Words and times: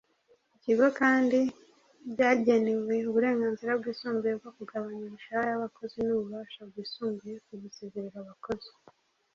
Ibigo 0.63 0.87
kandi 0.99 1.39
byagenewe 2.11 2.95
uburenganzira 3.09 3.71
bwisumbuye 3.79 4.33
mu 4.43 4.49
kugabanya 4.57 5.03
imishahara 5.07 5.49
y’abakozi 5.51 5.97
n’ububasha 6.01 6.59
bwisumbuye 6.69 7.35
mu 7.47 7.53
gusezerera 7.63 8.17
abakozi 8.25 8.71